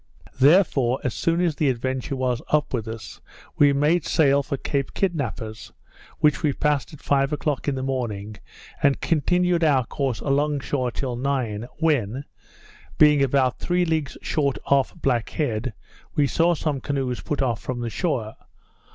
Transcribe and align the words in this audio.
Therefore, 0.39 0.99
as 1.03 1.13
soon 1.13 1.41
as 1.41 1.57
the 1.57 1.69
Adventure 1.69 2.15
was 2.15 2.41
up 2.49 2.73
with 2.73 2.87
us, 2.87 3.21
we 3.59 3.71
made 3.71 4.03
sail 4.03 4.41
for 4.41 4.57
Cape 4.57 4.95
Kidnappers, 4.95 5.73
which 6.17 6.41
we 6.41 6.53
passed 6.53 6.91
at 6.91 6.99
five 7.01 7.31
o'clock 7.31 7.67
in 7.67 7.75
the 7.75 7.83
morning, 7.83 8.37
and 8.81 8.99
continued 8.99 9.63
our 9.63 9.85
course 9.85 10.19
along 10.19 10.61
shore 10.61 10.89
till 10.89 11.15
nine, 11.15 11.67
when, 11.77 12.25
being 12.97 13.21
about 13.23 13.59
three 13.59 13.85
leagues 13.85 14.17
short 14.23 14.57
off 14.65 14.99
Black 14.99 15.29
head, 15.29 15.71
we 16.15 16.25
saw 16.25 16.55
some 16.55 16.81
canoes 16.81 17.21
put 17.21 17.43
off 17.43 17.61
from 17.61 17.81
the 17.81 17.91
shore. 17.91 18.35